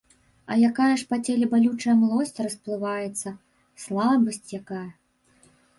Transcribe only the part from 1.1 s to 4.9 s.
па целе балючая млосць расплываецца, слабасць якая!